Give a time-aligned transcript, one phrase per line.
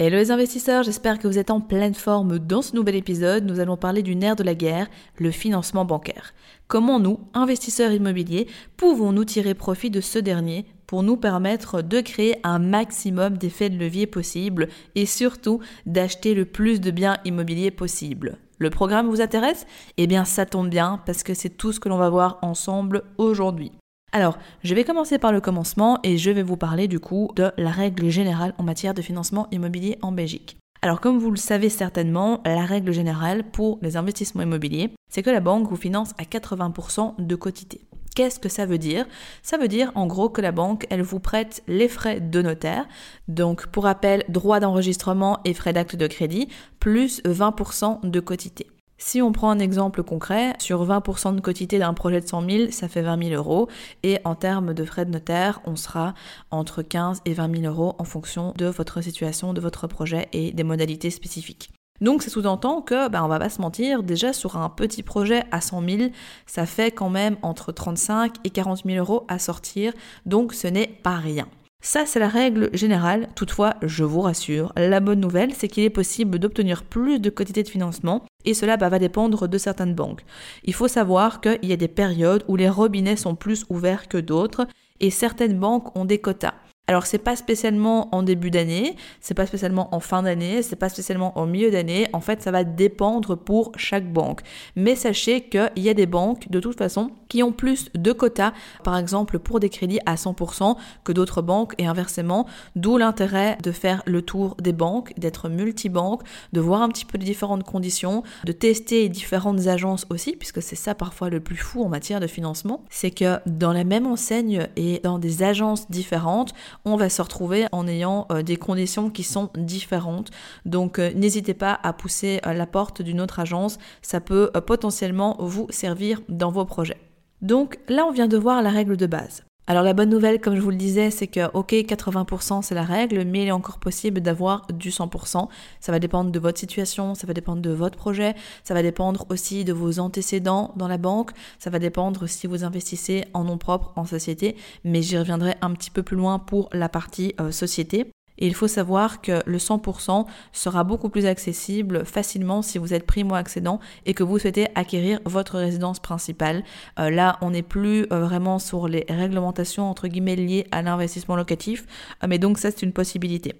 [0.00, 3.44] Hello les investisseurs, j'espère que vous êtes en pleine forme dans ce nouvel épisode.
[3.44, 6.34] Nous allons parler du nerf de la guerre, le financement bancaire.
[6.68, 12.36] Comment nous, investisseurs immobiliers, pouvons-nous tirer profit de ce dernier pour nous permettre de créer
[12.44, 18.38] un maximum d'effets de levier possible et surtout d'acheter le plus de biens immobiliers possible?
[18.58, 19.66] Le programme vous intéresse?
[19.96, 23.02] Eh bien ça tombe bien parce que c'est tout ce que l'on va voir ensemble
[23.16, 23.72] aujourd'hui.
[24.12, 27.52] Alors, je vais commencer par le commencement et je vais vous parler du coup de
[27.58, 30.56] la règle générale en matière de financement immobilier en Belgique.
[30.80, 35.30] Alors comme vous le savez certainement, la règle générale pour les investissements immobiliers, c'est que
[35.30, 37.80] la banque vous finance à 80% de quotité.
[38.14, 39.06] Qu'est-ce que ça veut dire?
[39.42, 42.86] Ça veut dire en gros que la banque, elle vous prête les frais de notaire,
[43.26, 46.48] donc pour rappel, droit d'enregistrement et frais d'acte de crédit,
[46.80, 48.66] plus 20% de quotité.
[49.00, 52.70] Si on prend un exemple concret, sur 20% de quotité d'un projet de 100 000,
[52.72, 53.68] ça fait 20 000 euros.
[54.02, 56.14] Et en termes de frais de notaire, on sera
[56.50, 60.50] entre 15 et 20 000 euros en fonction de votre situation, de votre projet et
[60.50, 61.70] des modalités spécifiques.
[62.00, 65.44] Donc ça sous-entend que, ben, on va pas se mentir, déjà sur un petit projet
[65.52, 66.10] à 100 000,
[66.46, 69.92] ça fait quand même entre 35 et 40 000 euros à sortir,
[70.26, 71.48] donc ce n'est pas rien.
[71.80, 73.28] Ça, c'est la règle générale.
[73.36, 77.62] Toutefois, je vous rassure, la bonne nouvelle, c'est qu'il est possible d'obtenir plus de quantité
[77.62, 80.24] de financement et cela bah, va dépendre de certaines banques.
[80.64, 84.18] Il faut savoir qu'il y a des périodes où les robinets sont plus ouverts que
[84.18, 84.66] d'autres
[85.00, 86.54] et certaines banques ont des quotas.
[86.90, 90.88] Alors c'est pas spécialement en début d'année, c'est pas spécialement en fin d'année, c'est pas
[90.88, 92.08] spécialement au milieu d'année.
[92.14, 94.40] En fait, ça va dépendre pour chaque banque.
[94.74, 98.54] Mais sachez qu'il y a des banques de toute façon qui ont plus de quotas,
[98.84, 102.46] par exemple pour des crédits à 100% que d'autres banques et inversement.
[102.74, 106.22] D'où l'intérêt de faire le tour des banques, d'être multibanque,
[106.54, 110.74] de voir un petit peu les différentes conditions, de tester différentes agences aussi, puisque c'est
[110.74, 114.68] ça parfois le plus fou en matière de financement, c'est que dans la même enseigne
[114.76, 116.54] et dans des agences différentes,
[116.84, 120.30] on va se retrouver en ayant euh, des conditions qui sont différentes.
[120.64, 125.36] Donc euh, n'hésitez pas à pousser euh, la porte d'une autre agence, ça peut potentiellement
[125.38, 126.98] vous servir dans vos projets.
[127.42, 129.44] Donc là, on vient de voir la règle de base.
[129.70, 132.84] Alors la bonne nouvelle, comme je vous le disais, c'est que ok, 80% c'est la
[132.84, 135.46] règle, mais il est encore possible d'avoir du 100%.
[135.78, 138.34] Ça va dépendre de votre situation, ça va dépendre de votre projet,
[138.64, 142.64] ça va dépendre aussi de vos antécédents dans la banque, ça va dépendre si vous
[142.64, 146.70] investissez en nom propre, en société, mais j'y reviendrai un petit peu plus loin pour
[146.72, 148.10] la partie euh, société.
[148.38, 153.06] Et il faut savoir que le 100% sera beaucoup plus accessible facilement si vous êtes
[153.06, 156.64] primo-accédant et que vous souhaitez acquérir votre résidence principale.
[156.98, 161.36] Euh, là, on n'est plus euh, vraiment sur les réglementations entre guillemets liées à l'investissement
[161.36, 161.86] locatif,
[162.22, 163.54] euh, mais donc ça c'est une possibilité.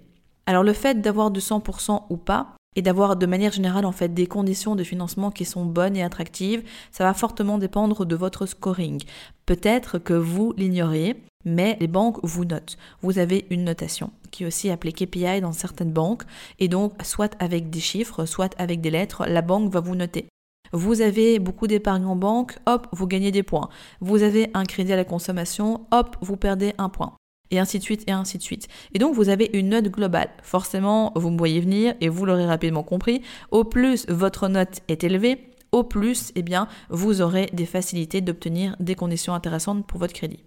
[0.45, 4.13] Alors le fait d'avoir du 100% ou pas, et d'avoir de manière générale en fait
[4.13, 6.63] des conditions de financement qui sont bonnes et attractives,
[6.93, 9.03] ça va fortement dépendre de votre scoring.
[9.45, 12.77] Peut-être que vous l'ignorez, mais les banques vous notent.
[13.01, 16.23] Vous avez une notation qui est aussi appelée KPI dans certaines banques,
[16.57, 20.27] et donc soit avec des chiffres, soit avec des lettres, la banque va vous noter.
[20.71, 23.67] Vous avez beaucoup d'épargne en banque, hop, vous gagnez des points.
[23.99, 27.11] Vous avez un crédit à la consommation, hop, vous perdez un point.
[27.51, 28.67] Et ainsi de suite, et ainsi de suite.
[28.93, 30.29] Et donc vous avez une note globale.
[30.43, 33.21] Forcément, vous me voyez venir, et vous l'aurez rapidement compris,
[33.51, 38.75] au plus votre note est élevée, au plus, eh bien, vous aurez des facilités d'obtenir
[38.79, 40.43] des conditions intéressantes pour votre crédit.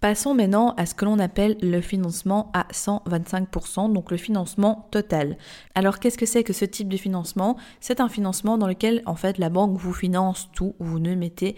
[0.00, 5.38] Passons maintenant à ce que l'on appelle le financement à 125%, donc le financement total.
[5.74, 7.56] Alors qu'est-ce que c'est que ce type de financement?
[7.80, 11.56] C'est un financement dans lequel en fait la banque vous finance tout, vous ne mettez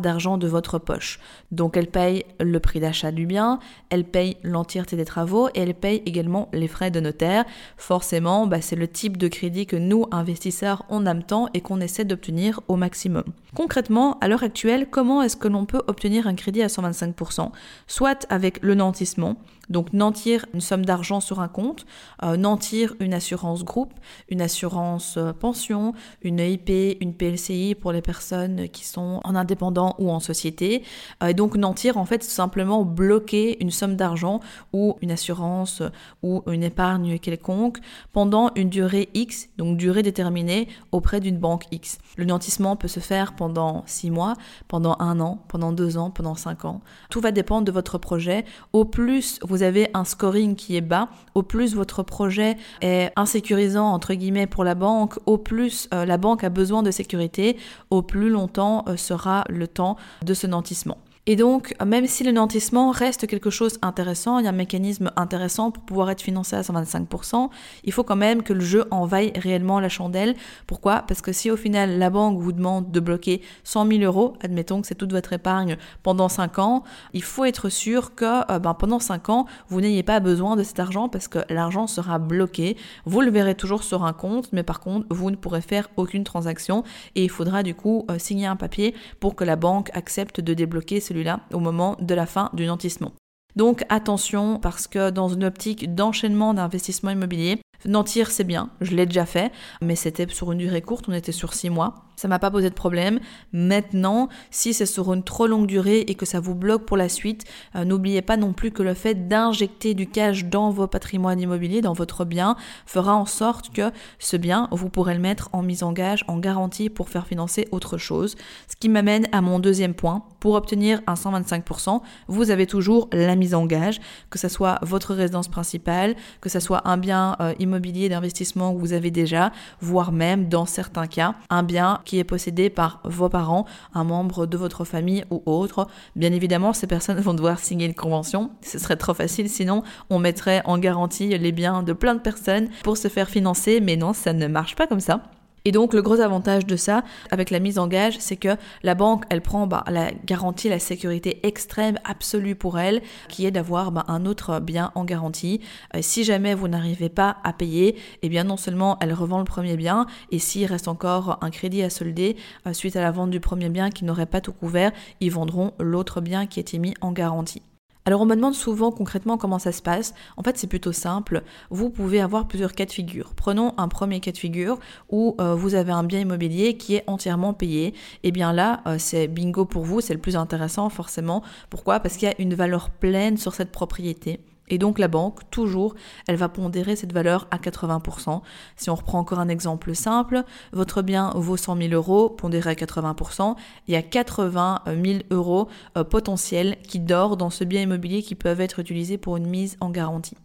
[0.00, 1.20] d'argent de votre poche.
[1.52, 3.58] Donc elle paye le prix d'achat du bien,
[3.90, 7.44] elle paye l'entièreté des travaux et elle paye également les frais de notaire.
[7.76, 11.80] Forcément, bah, c'est le type de crédit que nous, investisseurs, on aime tant et qu'on
[11.80, 13.24] essaie d'obtenir au maximum.
[13.54, 17.50] Concrètement, à l'heure actuelle, comment est-ce que l'on peut obtenir un crédit à 125%
[17.86, 19.36] Soit avec le nantissement,
[19.70, 21.86] donc nantir une somme d'argent sur un compte,
[22.22, 23.92] euh, nantir une assurance groupe,
[24.28, 29.94] une assurance euh, pension, une IP, une PLCI pour les personnes qui sont en indépendant
[29.98, 30.82] ou en société.
[31.26, 34.40] Et donc nantir, en fait, simplement bloquer une somme d'argent
[34.72, 35.82] ou une assurance
[36.22, 37.78] ou une épargne quelconque
[38.12, 41.98] pendant une durée X, donc durée déterminée auprès d'une banque X.
[42.16, 44.34] Le nantissement peut se faire pendant six mois,
[44.68, 46.80] pendant un an, pendant deux ans, pendant cinq ans.
[47.10, 48.44] Tout va dépendre de votre projet.
[48.72, 53.86] Au plus vous avez un scoring qui est bas, au plus votre projet est insécurisant
[53.86, 57.56] entre guillemets pour la banque, au plus euh, la banque a besoin de sécurité,
[57.90, 60.98] au plus longtemps euh, sera le temps de ce nantissement.
[61.30, 65.12] Et donc, même si le nantissement reste quelque chose intéressant, il y a un mécanisme
[65.14, 67.50] intéressant pour pouvoir être financé à 125%,
[67.84, 70.36] il faut quand même que le jeu envaille réellement la chandelle.
[70.66, 71.02] Pourquoi?
[71.06, 74.80] Parce que si au final la banque vous demande de bloquer 100 000 euros, admettons
[74.80, 76.82] que c'est toute votre épargne pendant 5 ans,
[77.12, 80.62] il faut être sûr que euh, ben, pendant 5 ans, vous n'ayez pas besoin de
[80.62, 82.78] cet argent parce que l'argent sera bloqué.
[83.04, 86.24] Vous le verrez toujours sur un compte, mais par contre, vous ne pourrez faire aucune
[86.24, 86.84] transaction
[87.16, 90.54] et il faudra du coup euh, signer un papier pour que la banque accepte de
[90.54, 93.12] débloquer celui là au moment de la fin du nantissement.
[93.56, 99.06] Donc attention parce que dans une optique d'enchaînement d'investissement immobilier, Nantir, c'est bien, je l'ai
[99.06, 102.07] déjà fait, mais c'était sur une durée courte, on était sur six mois.
[102.18, 103.20] Ça m'a pas posé de problème.
[103.52, 107.08] Maintenant, si c'est sur une trop longue durée et que ça vous bloque pour la
[107.08, 107.44] suite,
[107.76, 111.80] euh, n'oubliez pas non plus que le fait d'injecter du cash dans vos patrimoines immobiliers,
[111.80, 112.56] dans votre bien,
[112.86, 116.38] fera en sorte que ce bien, vous pourrez le mettre en mise en gage, en
[116.38, 118.34] garantie pour faire financer autre chose.
[118.66, 120.24] Ce qui m'amène à mon deuxième point.
[120.40, 124.00] Pour obtenir un 125%, vous avez toujours la mise en gage,
[124.30, 128.78] que ce soit votre résidence principale, que ce soit un bien euh, immobilier d'investissement que
[128.78, 133.28] vous avez déjà, voire même, dans certains cas, un bien qui est possédé par vos
[133.28, 135.86] parents, un membre de votre famille ou autre.
[136.16, 138.50] Bien évidemment, ces personnes vont devoir signer une convention.
[138.62, 142.70] Ce serait trop facile, sinon on mettrait en garantie les biens de plein de personnes
[142.82, 145.22] pour se faire financer, mais non, ça ne marche pas comme ça.
[145.68, 148.94] Et donc le gros avantage de ça, avec la mise en gage, c'est que la
[148.94, 153.92] banque, elle prend bah, la garantie, la sécurité extrême, absolue pour elle, qui est d'avoir
[153.92, 155.60] bah, un autre bien en garantie.
[156.00, 159.76] Si jamais vous n'arrivez pas à payer, eh bien non seulement elle revend le premier
[159.76, 163.40] bien, et s'il reste encore un crédit à solder euh, suite à la vente du
[163.40, 167.12] premier bien qui n'aurait pas tout couvert, ils vendront l'autre bien qui était mis en
[167.12, 167.60] garantie.
[168.08, 170.14] Alors on me demande souvent concrètement comment ça se passe.
[170.38, 171.42] En fait c'est plutôt simple.
[171.68, 173.34] Vous pouvez avoir plusieurs cas de figure.
[173.36, 174.78] Prenons un premier cas de figure
[175.10, 177.88] où euh, vous avez un bien immobilier qui est entièrement payé.
[177.88, 181.42] Et eh bien là euh, c'est bingo pour vous, c'est le plus intéressant forcément.
[181.68, 182.00] Pourquoi?
[182.00, 184.40] Parce qu'il y a une valeur pleine sur cette propriété.
[184.70, 185.94] Et donc la banque, toujours,
[186.26, 188.42] elle va pondérer cette valeur à 80%.
[188.76, 192.74] Si on reprend encore un exemple simple, votre bien vaut 100 000 euros, pondéré à
[192.74, 193.56] 80%,
[193.86, 198.34] il y a 80 000 euros euh, potentiels qui dorment dans ce bien immobilier qui
[198.34, 200.36] peuvent être utilisés pour une mise en garantie.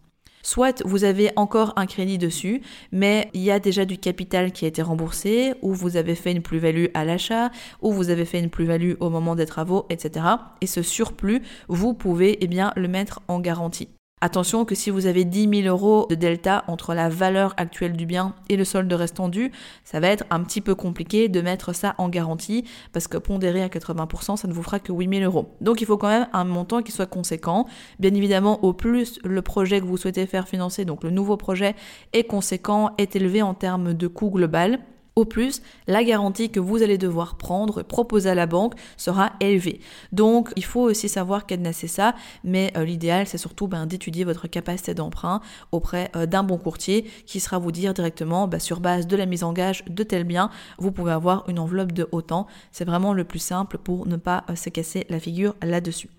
[0.44, 2.60] Soit vous avez encore un crédit dessus,
[2.92, 6.32] mais il y a déjà du capital qui a été remboursé, ou vous avez fait
[6.32, 7.50] une plus-value à l'achat,
[7.80, 10.26] ou vous avez fait une plus-value au moment des travaux, etc.
[10.60, 13.88] Et ce surplus, vous pouvez eh bien, le mettre en garantie.
[14.24, 18.06] Attention que si vous avez 10 000 euros de delta entre la valeur actuelle du
[18.06, 19.52] bien et le solde restant dû,
[19.84, 22.64] ça va être un petit peu compliqué de mettre ça en garantie
[22.94, 25.54] parce que pondéré à 80%, ça ne vous fera que 8 000 euros.
[25.60, 27.66] Donc il faut quand même un montant qui soit conséquent.
[27.98, 31.74] Bien évidemment, au plus le projet que vous souhaitez faire financer, donc le nouveau projet
[32.14, 34.78] est conséquent, est élevé en termes de coût global,
[35.16, 39.80] au plus, la garantie que vous allez devoir prendre proposer à la banque sera élevée.
[40.12, 44.48] Donc, il faut aussi savoir cadenasser ça, mais euh, l'idéal, c'est surtout ben, d'étudier votre
[44.48, 45.40] capacité d'emprunt
[45.72, 49.26] auprès euh, d'un bon courtier qui sera vous dire directement, ben, sur base de la
[49.26, 52.46] mise en gage de tel bien, vous pouvez avoir une enveloppe de autant.
[52.72, 56.10] C'est vraiment le plus simple pour ne pas euh, se casser la figure là-dessus.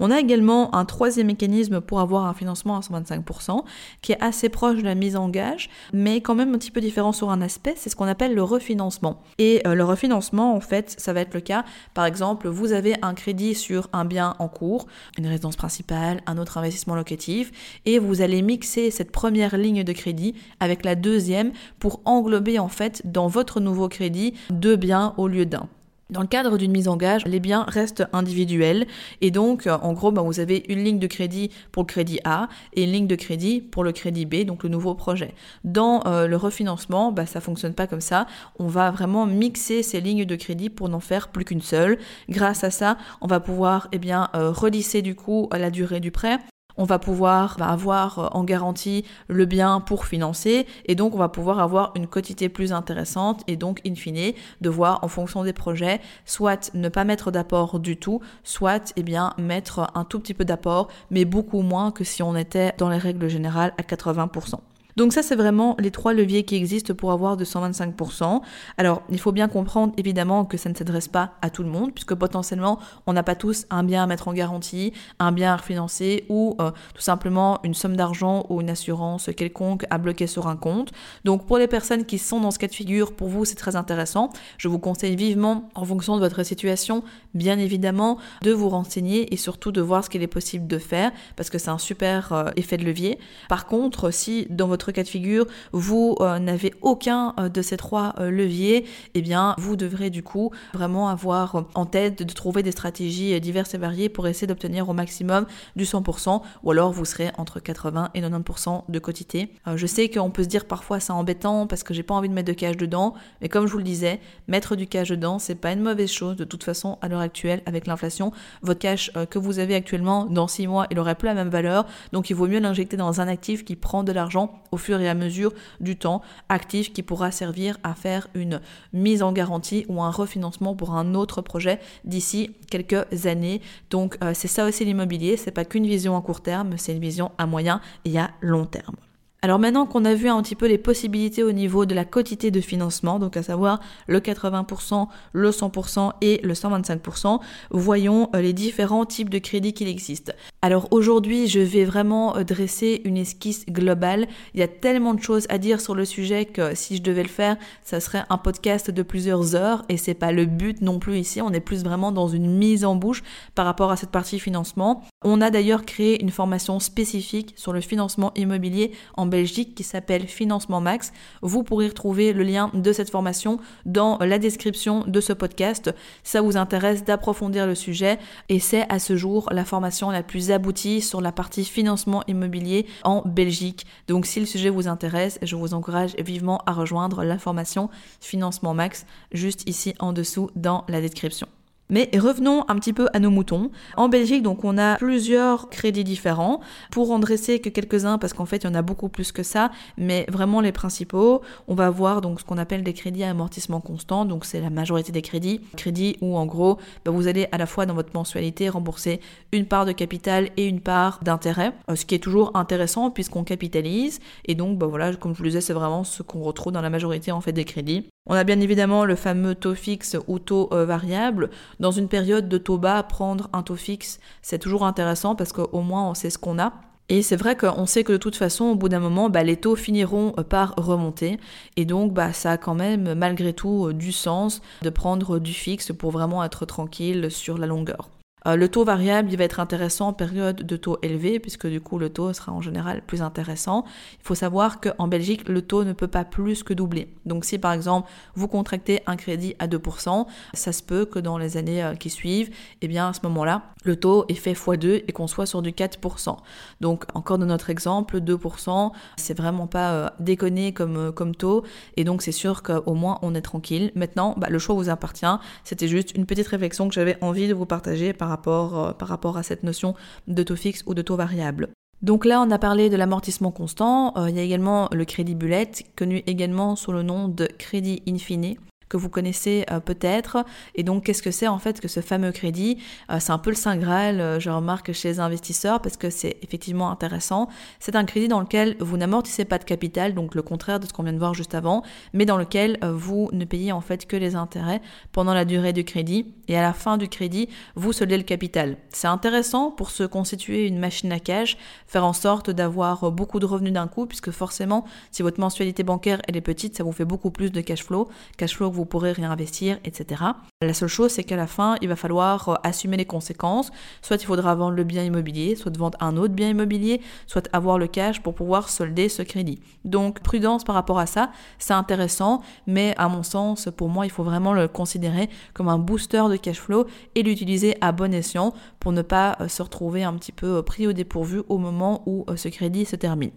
[0.00, 3.64] On a également un troisième mécanisme pour avoir un financement à 125%
[4.02, 6.80] qui est assez proche de la mise en gage, mais quand même un petit peu
[6.80, 9.22] différent sur un aspect, c'est ce qu'on appelle le refinancement.
[9.38, 11.64] Et euh, le refinancement, en fait, ça va être le cas,
[11.94, 14.86] par exemple, vous avez un crédit sur un bien en cours,
[15.18, 17.50] une résidence principale, un autre investissement locatif,
[17.84, 22.68] et vous allez mixer cette première ligne de crédit avec la deuxième pour englober en
[22.68, 25.68] fait dans votre nouveau crédit deux biens au lieu d'un.
[26.10, 28.86] Dans le cadre d'une mise en gage, les biens restent individuels
[29.20, 32.18] et donc euh, en gros bah, vous avez une ligne de crédit pour le crédit
[32.24, 35.34] A et une ligne de crédit pour le crédit B, donc le nouveau projet.
[35.64, 38.26] Dans euh, le refinancement, bah, ça fonctionne pas comme ça.
[38.58, 41.98] On va vraiment mixer ces lignes de crédit pour n'en faire plus qu'une seule.
[42.30, 46.10] Grâce à ça, on va pouvoir eh bien euh, relisser du coup la durée du
[46.10, 46.38] prêt
[46.78, 51.18] on va pouvoir bah, avoir euh, en garantie le bien pour financer et donc on
[51.18, 55.52] va pouvoir avoir une quotité plus intéressante et donc in fine devoir en fonction des
[55.52, 60.34] projets soit ne pas mettre d'apport du tout, soit eh bien mettre un tout petit
[60.34, 64.60] peu d'apport mais beaucoup moins que si on était dans les règles générales à 80%.
[64.98, 68.40] Donc ça, c'est vraiment les trois leviers qui existent pour avoir de 125%.
[68.78, 71.94] Alors, il faut bien comprendre évidemment que ça ne s'adresse pas à tout le monde,
[71.94, 75.56] puisque potentiellement, on n'a pas tous un bien à mettre en garantie, un bien à
[75.56, 80.48] refinancer ou euh, tout simplement une somme d'argent ou une assurance quelconque à bloquer sur
[80.48, 80.90] un compte.
[81.24, 83.76] Donc, pour les personnes qui sont dans ce cas de figure, pour vous, c'est très
[83.76, 84.30] intéressant.
[84.56, 89.36] Je vous conseille vivement, en fonction de votre situation, bien évidemment, de vous renseigner et
[89.36, 92.50] surtout de voir ce qu'il est possible de faire, parce que c'est un super euh,
[92.56, 93.20] effet de levier.
[93.48, 97.76] Par contre, si dans votre cas de figure, vous euh, n'avez aucun euh, de ces
[97.76, 102.72] trois leviers, eh bien, vous devrez du coup vraiment avoir en tête de trouver des
[102.72, 107.30] stratégies diverses et variées pour essayer d'obtenir au maximum du 100%, ou alors vous serez
[107.38, 109.52] entre 80 et 90% de quotité.
[109.74, 112.34] je sais qu'on peut se dire parfois c'est embêtant parce que j'ai pas envie de
[112.34, 115.54] mettre de cash dedans, mais comme je vous le disais, mettre du cash dedans, c'est
[115.54, 118.32] pas une mauvaise chose de toute façon à l'heure actuelle avec l'inflation.
[118.62, 121.86] Votre cash que vous avez actuellement dans 6 mois, il aurait plus la même valeur,
[122.12, 125.08] donc il vaut mieux l'injecter dans un actif qui prend de l'argent au fur et
[125.08, 128.60] à mesure du temps, actif qui pourra servir à faire une
[128.92, 133.60] mise en garantie ou un refinancement pour un autre projet d'ici quelques années.
[133.90, 137.00] Donc euh, c'est ça aussi l'immobilier, c'est pas qu'une vision à court terme, c'est une
[137.00, 138.96] vision à moyen et à long terme.
[139.40, 142.50] Alors maintenant qu'on a vu un petit peu les possibilités au niveau de la quotité
[142.50, 143.78] de financement, donc à savoir
[144.08, 147.38] le 80%, le 100% et le 125%,
[147.70, 150.34] voyons euh, les différents types de crédits qu'il existe.
[150.60, 154.26] Alors aujourd'hui, je vais vraiment euh, dresser une esquisse globale.
[154.54, 157.22] Il y a tellement de choses à dire sur le sujet que si je devais
[157.22, 160.98] le faire, ça serait un podcast de plusieurs heures et c'est pas le but non
[160.98, 161.40] plus ici.
[161.42, 163.22] On est plus vraiment dans une mise en bouche
[163.54, 165.04] par rapport à cette partie financement.
[165.24, 170.28] On a d'ailleurs créé une formation spécifique sur le financement immobilier en Belgique qui s'appelle
[170.28, 171.12] Financement Max.
[171.42, 175.92] Vous pourrez retrouver le lien de cette formation dans la description de ce podcast.
[176.22, 180.52] Ça vous intéresse d'approfondir le sujet et c'est à ce jour la formation la plus
[180.52, 183.86] aboutie sur la partie financement immobilier en Belgique.
[184.06, 188.72] Donc si le sujet vous intéresse, je vous encourage vivement à rejoindre la formation Financement
[188.72, 191.48] Max juste ici en dessous dans la description.
[191.90, 193.70] Mais revenons un petit peu à nos moutons.
[193.96, 196.60] En Belgique, donc, on a plusieurs crédits différents.
[196.90, 199.42] Pour en dresser que quelques-uns, parce qu'en fait, il y en a beaucoup plus que
[199.42, 203.30] ça, mais vraiment les principaux, on va voir donc ce qu'on appelle des crédits à
[203.30, 204.24] amortissement constant.
[204.24, 205.60] Donc, c'est la majorité des crédits.
[205.76, 209.20] Crédits où, en gros, bah, vous allez à la fois dans votre mensualité rembourser
[209.52, 213.44] une part de capital et une part d'intérêt, euh, ce qui est toujours intéressant puisqu'on
[213.44, 214.20] capitalise.
[214.44, 216.82] Et donc, bah, voilà, comme je vous le disais, c'est vraiment ce qu'on retrouve dans
[216.82, 218.06] la majorité en fait des crédits.
[218.28, 221.48] On a bien évidemment le fameux taux fixe ou taux euh, variable.
[221.80, 225.80] Dans une période de taux bas, prendre un taux fixe, c'est toujours intéressant parce qu'au
[225.80, 226.74] moins on sait ce qu'on a.
[227.10, 229.56] Et c'est vrai qu'on sait que de toute façon, au bout d'un moment, bah, les
[229.56, 231.38] taux finiront euh, par remonter.
[231.76, 235.54] Et donc, bah, ça a quand même, malgré tout, euh, du sens de prendre du
[235.54, 238.10] fixe pour vraiment être tranquille sur la longueur.
[238.46, 241.80] Euh, le taux variable, il va être intéressant en période de taux élevé, puisque du
[241.80, 243.84] coup le taux sera en général plus intéressant.
[244.20, 247.08] Il faut savoir qu'en Belgique, le taux ne peut pas plus que doubler.
[247.26, 251.38] Donc si par exemple vous contractez un crédit à 2%, ça se peut que dans
[251.38, 252.50] les années euh, qui suivent,
[252.82, 255.70] eh bien à ce moment-là, le taux est fait x2 et qu'on soit sur du
[255.70, 256.36] 4%.
[256.80, 261.64] Donc encore dans notre exemple, 2%, c'est vraiment pas euh, déconné comme, comme taux,
[261.96, 263.92] et donc c'est sûr qu'au moins on est tranquille.
[263.94, 265.26] Maintenant, bah, le choix vous appartient.
[265.64, 269.36] C'était juste une petite réflexion que j'avais envie de vous partager par euh, par rapport
[269.36, 269.94] à cette notion
[270.26, 271.68] de taux fixe ou de taux variable.
[272.02, 274.16] Donc là, on a parlé de l'amortissement constant.
[274.16, 278.02] Euh, il y a également le crédit bullet, connu également sous le nom de crédit
[278.08, 280.44] infini que vous connaissez euh, peut-être.
[280.74, 282.78] Et donc, qu'est-ce que c'est en fait que ce fameux crédit?
[283.10, 286.10] Euh, C'est un peu le saint graal, euh, je remarque, chez les investisseurs, parce que
[286.10, 287.48] c'est effectivement intéressant.
[287.80, 290.92] C'est un crédit dans lequel vous n'amortissez pas de capital, donc le contraire de ce
[290.92, 294.16] qu'on vient de voir juste avant, mais dans lequel vous ne payez en fait que
[294.16, 294.80] les intérêts
[295.12, 296.34] pendant la durée du crédit.
[296.48, 298.76] Et à la fin du crédit, vous soldez le capital.
[298.90, 303.46] C'est intéressant pour se constituer une machine à cash, faire en sorte d'avoir beaucoup de
[303.46, 307.04] revenus d'un coup, puisque forcément, si votre mensualité bancaire elle est petite, ça vous fait
[307.04, 308.08] beaucoup plus de cash flow.
[308.36, 310.22] Cash flow vous pourrez réinvestir, etc.
[310.62, 313.70] La seule chose, c'est qu'à la fin, il va falloir euh, assumer les conséquences.
[314.02, 317.78] Soit il faudra vendre le bien immobilier, soit vendre un autre bien immobilier, soit avoir
[317.78, 319.60] le cash pour pouvoir solder ce crédit.
[319.84, 324.10] Donc, prudence par rapport à ça, c'est intéressant, mais à mon sens, pour moi, il
[324.10, 328.54] faut vraiment le considérer comme un booster de cash flow et l'utiliser à bon escient
[328.80, 332.02] pour ne pas euh, se retrouver un petit peu euh, pris au dépourvu au moment
[332.06, 333.32] où ce crédit se termine.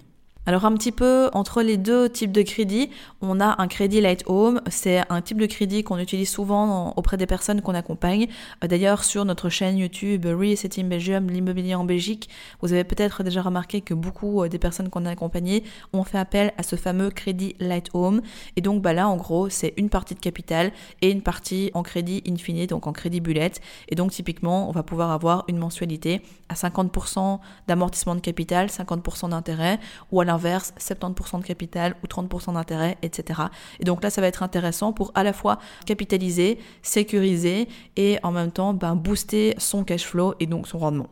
[0.47, 2.89] Alors un petit peu entre les deux types de crédits,
[3.21, 7.15] on a un crédit light home, c'est un type de crédit qu'on utilise souvent auprès
[7.15, 8.25] des personnes qu'on accompagne.
[8.63, 12.27] Euh, d'ailleurs sur notre chaîne YouTube Real Estate in Belgium, l'immobilier en Belgique,
[12.59, 16.17] vous avez peut-être déjà remarqué que beaucoup euh, des personnes qu'on a accompagnées ont fait
[16.17, 18.23] appel à ce fameux crédit light home.
[18.55, 20.71] Et donc bah là en gros c'est une partie de capital
[21.03, 23.51] et une partie en crédit infini, donc en crédit bullet.
[23.89, 29.29] Et donc typiquement on va pouvoir avoir une mensualité à 50% d'amortissement de capital, 50%
[29.29, 29.79] d'intérêt
[30.11, 33.41] ou à l'inverse 70% de capital ou 30% d'intérêt, etc.
[33.79, 38.31] Et donc là, ça va être intéressant pour à la fois capitaliser, sécuriser et en
[38.31, 41.09] même temps ben, booster son cash flow et donc son rendement.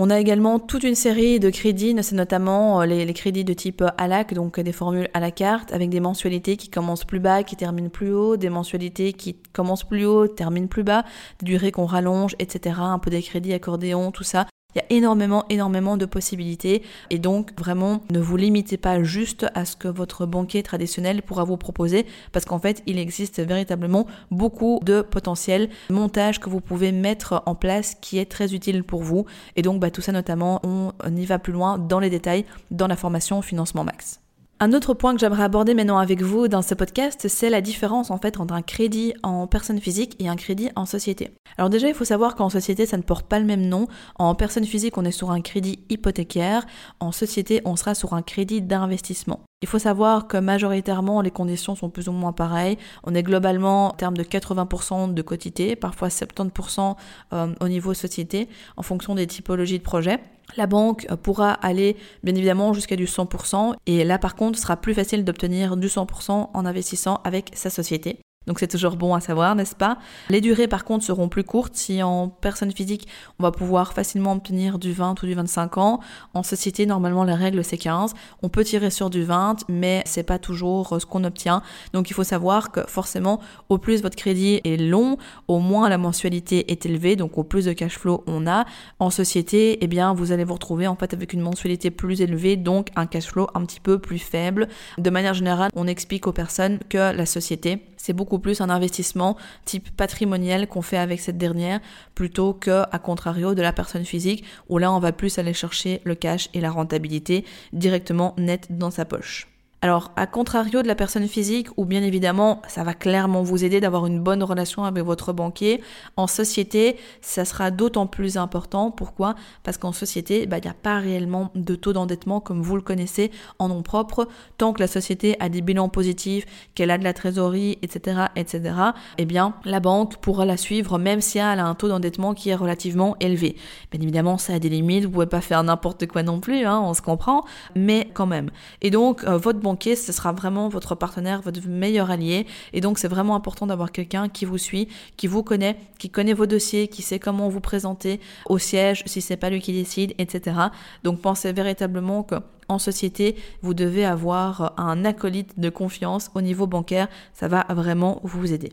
[0.00, 3.82] On a également toute une série de crédits, c'est notamment euh, les, crédits de type
[3.98, 7.56] ALAC, donc des formules à la carte, avec des mensualités qui commencent plus bas, qui
[7.56, 11.04] terminent plus haut, des mensualités qui commencent plus haut, terminent plus bas,
[11.40, 12.76] des durées qu'on rallonge, etc.
[12.78, 14.46] Un peu des crédits accordéons, tout ça.
[14.78, 19.46] Il y a énormément, énormément de possibilités et donc vraiment ne vous limitez pas juste
[19.54, 24.06] à ce que votre banquier traditionnel pourra vous proposer parce qu'en fait il existe véritablement
[24.30, 29.02] beaucoup de potentiels montages que vous pouvez mettre en place qui est très utile pour
[29.02, 32.44] vous et donc bah, tout ça notamment on y va plus loin dans les détails
[32.70, 34.20] dans la formation financement max.
[34.60, 38.10] Un autre point que j'aimerais aborder maintenant avec vous dans ce podcast, c'est la différence
[38.10, 41.30] en fait entre un crédit en personne physique et un crédit en société.
[41.58, 43.86] Alors déjà, il faut savoir qu'en société, ça ne porte pas le même nom.
[44.16, 46.66] En personne physique, on est sur un crédit hypothécaire.
[46.98, 49.44] En société, on sera sur un crédit d'investissement.
[49.62, 52.78] Il faut savoir que majoritairement, les conditions sont plus ou moins pareilles.
[53.04, 56.96] On est globalement en termes de 80% de quotité, parfois 70%
[57.32, 60.18] euh, au niveau société, en fonction des typologies de projets.
[60.56, 64.94] La banque pourra aller bien évidemment jusqu'à du 100% et là par contre sera plus
[64.94, 68.18] facile d'obtenir du 100% en investissant avec sa société.
[68.48, 69.98] Donc c'est toujours bon à savoir, n'est-ce pas?
[70.30, 71.76] Les durées par contre seront plus courtes.
[71.76, 73.06] Si en personne physique,
[73.38, 76.00] on va pouvoir facilement obtenir du 20 ou du 25 ans,
[76.32, 78.14] en société, normalement la règle c'est 15.
[78.42, 81.62] On peut tirer sur du 20, mais c'est pas toujours ce qu'on obtient.
[81.92, 83.38] Donc il faut savoir que forcément,
[83.68, 87.66] au plus votre crédit est long, au moins la mensualité est élevée, donc au plus
[87.66, 88.64] de cash flow on a.
[88.98, 92.56] En société, eh bien vous allez vous retrouver en fait avec une mensualité plus élevée,
[92.56, 94.68] donc un cash flow un petit peu plus faible.
[94.96, 99.36] De manière générale, on explique aux personnes que la société c'est beaucoup plus un investissement
[99.64, 101.80] type patrimonial qu'on fait avec cette dernière
[102.14, 106.00] plutôt que à contrario de la personne physique où là on va plus aller chercher
[106.04, 109.48] le cash et la rentabilité directement net dans sa poche.
[109.80, 113.78] Alors, à contrario de la personne physique, où bien évidemment, ça va clairement vous aider
[113.80, 115.80] d'avoir une bonne relation avec votre banquier,
[116.16, 118.90] en société, ça sera d'autant plus important.
[118.90, 119.36] Pourquoi?
[119.62, 122.82] Parce qu'en société, bah, il n'y a pas réellement de taux d'endettement comme vous le
[122.82, 123.30] connaissez
[123.60, 124.26] en nom propre.
[124.56, 126.44] Tant que la société a des bilans positifs,
[126.74, 128.74] qu'elle a de la trésorerie, etc., etc.,
[129.16, 132.50] eh bien, la banque pourra la suivre même si elle a un taux d'endettement qui
[132.50, 133.54] est relativement élevé.
[133.92, 136.80] Bien évidemment, ça a des limites, vous pouvez pas faire n'importe quoi non plus, hein,
[136.82, 137.44] on se comprend,
[137.76, 138.50] mais quand même.
[138.82, 142.46] Et donc, euh, votre banquier, ce sera vraiment votre partenaire, votre meilleur allié.
[142.72, 146.32] Et donc, c'est vraiment important d'avoir quelqu'un qui vous suit, qui vous connaît, qui connaît
[146.32, 150.14] vos dossiers, qui sait comment vous présenter au siège, si c'est pas lui qui décide,
[150.18, 150.56] etc.
[151.04, 152.36] Donc, pensez véritablement que
[152.70, 157.08] en société, vous devez avoir un acolyte de confiance au niveau bancaire.
[157.32, 158.72] Ça va vraiment vous aider.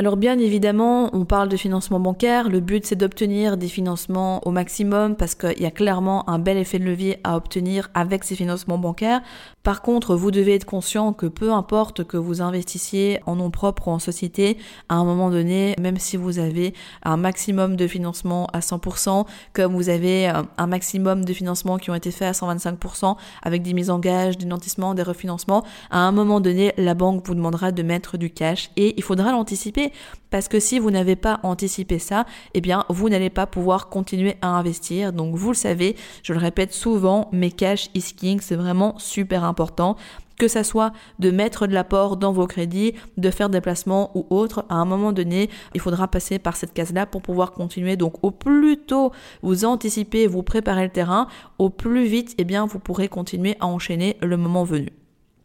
[0.00, 4.52] Alors bien évidemment, on parle de financement bancaire, le but c'est d'obtenir des financements au
[4.52, 8.36] maximum parce qu'il y a clairement un bel effet de levier à obtenir avec ces
[8.36, 9.22] financements bancaires.
[9.64, 13.88] Par contre, vous devez être conscient que peu importe que vous investissiez en nom propre
[13.88, 14.56] ou en société,
[14.88, 19.74] à un moment donné, même si vous avez un maximum de financement à 100%, comme
[19.74, 23.74] vous avez euh, un maximum de financements qui ont été faits à 125% avec des
[23.74, 27.72] mises en gage, des nantissements, des refinancements, à un moment donné, la banque vous demandera
[27.72, 29.87] de mettre du cash et il faudra l'anticiper
[30.30, 34.36] parce que si vous n'avez pas anticipé ça, eh bien, vous n'allez pas pouvoir continuer
[34.42, 35.12] à investir.
[35.12, 39.44] Donc, vous le savez, je le répète souvent, mais cash is king, c'est vraiment super
[39.44, 39.96] important
[40.38, 44.26] que ça soit de mettre de l'apport dans vos crédits, de faire des placements ou
[44.30, 47.96] autre, à un moment donné, il faudra passer par cette case-là pour pouvoir continuer.
[47.96, 51.26] Donc au plus tôt vous anticipez, vous préparez le terrain,
[51.58, 54.97] au plus vite, eh bien, vous pourrez continuer à enchaîner le moment venu.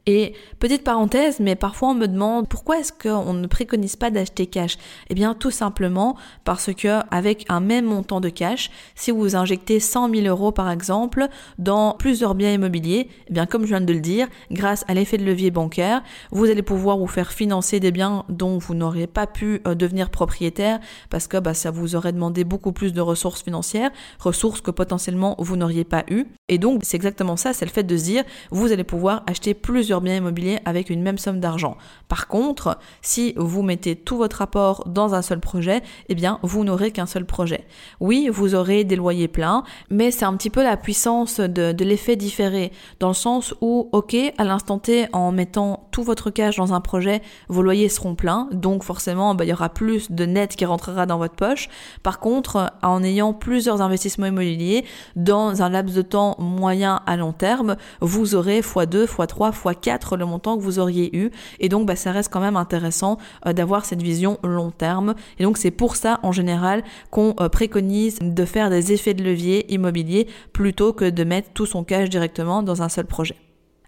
[0.05, 4.47] Et petite parenthèse, mais parfois on me demande pourquoi est-ce qu'on ne préconise pas d'acheter
[4.47, 4.77] cash?
[5.09, 9.79] Eh bien tout simplement parce que avec un même montant de cash, si vous injectez
[9.79, 13.93] 100 000 euros par exemple dans plusieurs biens immobiliers, eh bien comme je viens de
[13.93, 17.93] le dire, grâce à l'effet de levier bancaire, vous allez pouvoir vous faire financer des
[17.93, 22.11] biens dont vous n'auriez pas pu euh, devenir propriétaire parce que bah, ça vous aurait
[22.11, 26.25] demandé beaucoup plus de ressources financières, ressources que potentiellement vous n'auriez pas eu.
[26.49, 29.53] Et donc c'est exactement ça, c'est le fait de se dire vous allez pouvoir acheter
[29.53, 31.77] plusieurs biens immobiliers avec une même somme d'argent.
[32.07, 36.63] Par contre, si vous mettez tout votre apport dans un seul projet, eh bien, vous
[36.63, 37.65] n'aurez qu'un seul projet.
[37.99, 42.15] Oui, vous aurez des loyers pleins, mais c'est un petit peu la puissance de, l'effet
[42.15, 46.73] différé, dans le sens où, ok, à l'instant T, en mettant tout votre cash dans
[46.73, 50.55] un projet, vos loyers seront pleins, donc forcément, bah, il y aura plus de net
[50.55, 51.69] qui rentrera dans votre poche.
[52.03, 57.33] Par contre, en ayant plusieurs investissements immobiliers, dans un laps de temps moyen à long
[57.33, 61.29] terme, vous aurez x2, x3, x4 4 le montant que vous auriez eu.
[61.59, 65.13] Et donc, bah, ça reste quand même intéressant euh, d'avoir cette vision long terme.
[65.37, 69.23] Et donc, c'est pour ça, en général, qu'on euh, préconise de faire des effets de
[69.23, 73.35] levier immobilier plutôt que de mettre tout son cash directement dans un seul projet.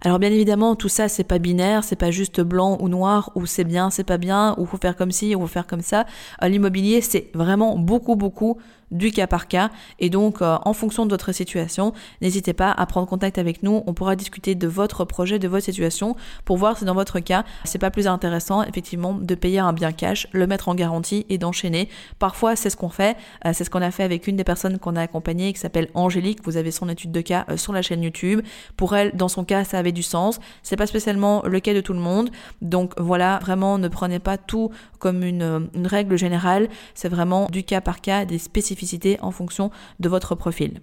[0.02, 3.48] Alors bien évidemment, tout ça c'est pas binaire, c'est pas juste blanc ou noir ou
[3.48, 6.06] c'est bien, c'est pas bien ou faut faire comme ci ou faut faire comme ça.
[6.44, 8.60] Euh, l'immobilier c'est vraiment beaucoup beaucoup
[8.92, 9.70] du cas par cas.
[10.00, 13.84] Et donc, euh, en fonction de votre situation, n'hésitez pas à prendre contact avec nous.
[13.88, 17.44] On pourra discuter de votre projet, de votre situation, pour voir si dans votre cas,
[17.64, 21.38] c'est pas plus intéressant, effectivement, de payer un bien cash, le mettre en garantie et
[21.38, 21.90] d'enchaîner.
[22.20, 23.18] Parfois, c'est ce qu'on fait.
[23.46, 25.90] Euh, c'est ce qu'on a fait avec une des personnes qu'on a accompagnées qui s'appelle
[25.94, 26.40] Angélique.
[26.44, 28.42] Vous avez son étude de cas euh, sur la chaîne YouTube.
[28.78, 30.40] Pour elle, dans son cas, ça avait du sens.
[30.64, 32.30] C'est pas spécialement le cas de tout le monde.
[32.62, 36.68] Donc voilà, vraiment, ne prenez pas tout comme une règle générale.
[36.94, 38.75] C'est vraiment du cas par cas, des spécificités
[39.22, 40.82] en fonction de votre profil.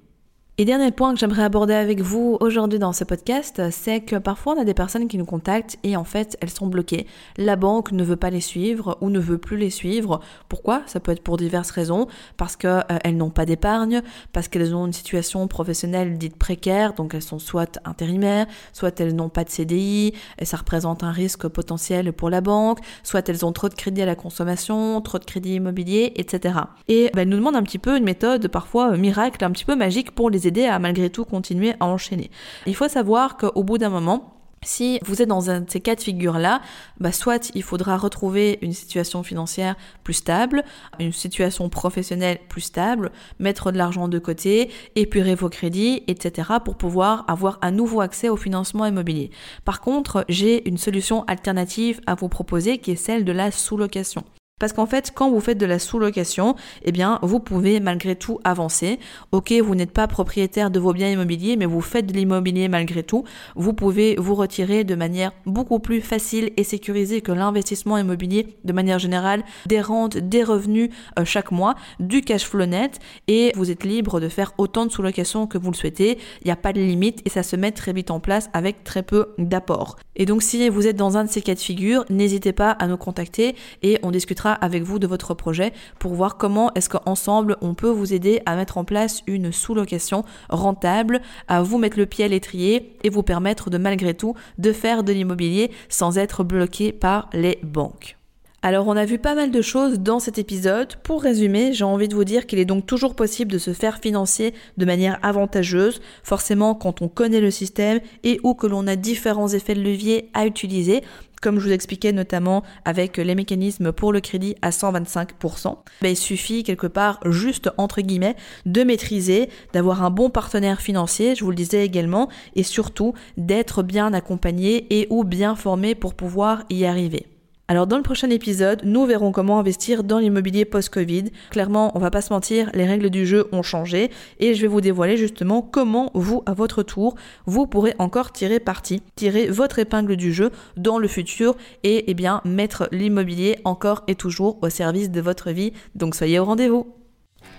[0.59, 4.53] Et dernier point que j'aimerais aborder avec vous aujourd'hui dans ce podcast, c'est que parfois
[4.55, 7.07] on a des personnes qui nous contactent et en fait elles sont bloquées.
[7.39, 10.21] La banque ne veut pas les suivre ou ne veut plus les suivre.
[10.51, 10.83] Pourquoi?
[10.85, 12.07] Ça peut être pour diverses raisons.
[12.37, 14.03] Parce qu'elles euh, n'ont pas d'épargne,
[14.35, 19.17] parce qu'elles ont une situation professionnelle dite précaire, donc elles sont soit intérimaires, soit elles
[19.17, 23.47] n'ont pas de CDI et ça représente un risque potentiel pour la banque, soit elles
[23.47, 26.57] ont trop de crédit à la consommation, trop de crédit immobilier, etc.
[26.89, 29.77] Et ben, elles nous demandent un petit peu une méthode parfois miracle, un petit peu
[29.77, 32.31] magique pour les aider à malgré tout continuer à enchaîner.
[32.67, 34.33] Il faut savoir qu'au bout d'un moment,
[34.65, 36.61] si vous êtes dans un de ces cas de figure-là,
[37.01, 40.63] bah soit il faudra retrouver une situation financière plus stable,
[41.01, 43.11] une situation professionnelle plus stable,
[43.41, 46.51] mettre de l'argent de côté, épurer vos crédits, etc.
[46.65, 49.31] pour pouvoir avoir un nouveau accès au financement immobilier.
[49.65, 54.23] Par contre, j'ai une solution alternative à vous proposer qui est celle de la sous-location.
[54.63, 58.39] Parce qu'en fait, quand vous faites de la sous-location, eh bien, vous pouvez malgré tout
[58.45, 59.01] avancer.
[59.33, 63.03] Ok, vous n'êtes pas propriétaire de vos biens immobiliers, mais vous faites de l'immobilier malgré
[63.03, 63.25] tout.
[63.57, 68.73] Vous pouvez vous retirer de manière beaucoup plus facile et sécurisée que l'investissement immobilier de
[68.73, 73.73] manière générale, des rentes, des revenus euh, chaque mois, du cash flow net, et vous
[73.73, 76.19] êtes libre de faire autant de sous-location que vous le souhaitez.
[76.43, 78.85] Il n'y a pas de limite et ça se met très vite en place avec
[78.85, 79.97] très peu d'apport.
[80.15, 82.87] Et donc, si vous êtes dans un de ces cas de figure, n'hésitez pas à
[82.87, 87.57] nous contacter et on discutera avec vous de votre projet pour voir comment est-ce qu'ensemble
[87.61, 92.07] on peut vous aider à mettre en place une sous-location rentable, à vous mettre le
[92.07, 96.45] pied à l'étrier et vous permettre de malgré tout de faire de l'immobilier sans être
[96.45, 98.17] bloqué par les banques.
[98.65, 100.95] Alors on a vu pas mal de choses dans cet épisode.
[101.03, 103.99] Pour résumer, j'ai envie de vous dire qu'il est donc toujours possible de se faire
[103.99, 108.95] financer de manière avantageuse, forcément quand on connaît le système et ou que l'on a
[108.95, 111.03] différents effets de levier à utiliser
[111.43, 116.17] comme je vous expliquais notamment avec les mécanismes pour le crédit à 125%, ben, il
[116.17, 121.51] suffit quelque part juste entre guillemets de maîtriser, d'avoir un bon partenaire financier, je vous
[121.51, 126.85] le disais également, et surtout d'être bien accompagné et ou bien formé pour pouvoir y
[126.85, 127.32] arriver.
[127.73, 131.31] Alors dans le prochain épisode, nous verrons comment investir dans l'immobilier post-Covid.
[131.49, 134.67] Clairement, on va pas se mentir, les règles du jeu ont changé et je vais
[134.67, 137.15] vous dévoiler justement comment vous, à votre tour,
[137.47, 142.13] vous pourrez encore tirer parti, tirer votre épingle du jeu dans le futur et eh
[142.13, 145.73] bien mettre l'immobilier encore et toujours au service de votre vie.
[145.95, 146.87] Donc soyez au rendez-vous.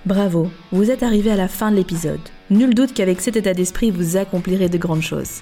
[0.06, 2.22] Bravo, vous êtes arrivé à la fin de l'épisode.
[2.52, 5.42] Nul doute qu'avec cet état d'esprit, vous accomplirez de grandes choses.